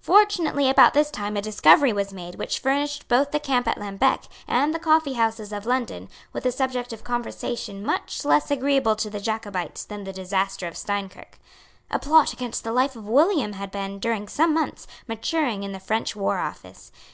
Fortunately 0.00 0.70
about 0.70 0.94
this 0.94 1.10
time 1.10 1.36
a 1.36 1.42
discovery 1.42 1.92
was 1.92 2.10
made 2.10 2.36
which 2.36 2.60
furnished 2.60 3.08
both 3.08 3.30
the 3.30 3.38
camp 3.38 3.68
at 3.68 3.76
Lambeque 3.76 4.26
and 4.48 4.72
the 4.74 4.78
coffeehouses 4.78 5.52
of 5.52 5.66
London 5.66 6.08
with 6.32 6.46
a 6.46 6.50
subject 6.50 6.94
of 6.94 7.04
conversation 7.04 7.84
much 7.84 8.24
less 8.24 8.50
agreeable 8.50 8.96
to 8.96 9.10
the 9.10 9.20
Jacobites 9.20 9.84
than 9.84 10.04
the 10.04 10.14
disaster 10.14 10.66
of 10.66 10.78
Steinkirk. 10.78 11.38
A 11.90 11.98
plot 11.98 12.32
against 12.32 12.64
the 12.64 12.72
life 12.72 12.96
of 12.96 13.06
William 13.06 13.52
had 13.52 13.70
been, 13.70 13.98
during 13.98 14.28
some 14.28 14.54
months, 14.54 14.86
maturing 15.06 15.62
in 15.62 15.72
the 15.72 15.78
French 15.78 16.16
War 16.16 16.38
Office. 16.38 16.90